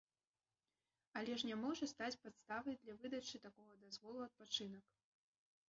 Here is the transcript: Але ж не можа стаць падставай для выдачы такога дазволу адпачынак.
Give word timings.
Але 1.21 1.33
ж 1.41 1.49
не 1.49 1.57
можа 1.65 1.89
стаць 1.93 2.17
падставай 2.25 2.75
для 2.85 2.97
выдачы 3.03 3.43
такога 3.47 3.73
дазволу 3.85 4.19
адпачынак. 4.31 4.85